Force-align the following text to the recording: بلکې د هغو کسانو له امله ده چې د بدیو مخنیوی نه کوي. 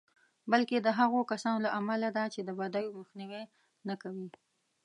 بلکې 0.51 0.77
د 0.81 0.87
هغو 0.99 1.19
کسانو 1.31 1.63
له 1.65 1.69
امله 1.79 2.07
ده 2.17 2.23
چې 2.33 2.39
د 2.43 2.49
بدیو 2.59 2.97
مخنیوی 2.99 3.43
نه 3.87 3.95
کوي. 4.01 4.27